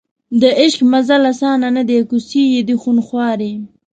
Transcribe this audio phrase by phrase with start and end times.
[0.41, 3.53] د عشق مزل اسان نه دی کوڅې یې دي خونخوارې